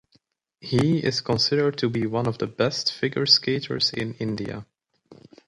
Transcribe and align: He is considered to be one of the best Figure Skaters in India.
He 0.59 0.97
is 0.97 1.21
considered 1.21 1.77
to 1.77 1.87
be 1.87 2.07
one 2.07 2.25
of 2.25 2.39
the 2.39 2.47
best 2.47 2.91
Figure 2.91 3.27
Skaters 3.27 3.93
in 3.93 4.15
India. 4.15 4.65